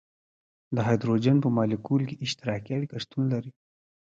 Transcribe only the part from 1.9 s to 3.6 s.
کې اشتراکي اړیکه شتون لري.